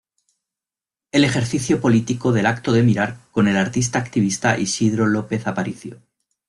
[1.11, 6.01] El ejercicio político del acto de mirar con el artista activista Isidro López Aparicio.